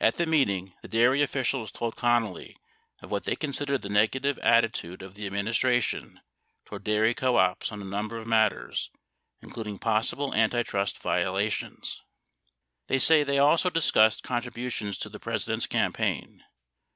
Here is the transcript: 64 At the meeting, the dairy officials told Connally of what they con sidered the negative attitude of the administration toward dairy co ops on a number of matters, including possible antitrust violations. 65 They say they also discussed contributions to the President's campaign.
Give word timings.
64 0.00 0.06
At 0.06 0.14
the 0.14 0.26
meeting, 0.30 0.74
the 0.82 0.86
dairy 0.86 1.22
officials 1.22 1.72
told 1.72 1.96
Connally 1.96 2.54
of 3.02 3.10
what 3.10 3.24
they 3.24 3.34
con 3.34 3.50
sidered 3.50 3.80
the 3.82 3.88
negative 3.88 4.38
attitude 4.38 5.02
of 5.02 5.14
the 5.14 5.26
administration 5.26 6.20
toward 6.64 6.84
dairy 6.84 7.14
co 7.14 7.34
ops 7.34 7.72
on 7.72 7.82
a 7.82 7.84
number 7.84 8.16
of 8.16 8.28
matters, 8.28 8.90
including 9.42 9.80
possible 9.80 10.32
antitrust 10.36 11.02
violations. 11.02 11.94
65 11.94 12.04
They 12.86 12.98
say 13.00 13.24
they 13.24 13.40
also 13.40 13.68
discussed 13.68 14.22
contributions 14.22 14.98
to 14.98 15.08
the 15.08 15.18
President's 15.18 15.66
campaign. 15.66 16.44